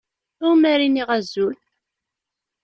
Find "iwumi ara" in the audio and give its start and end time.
0.39-0.83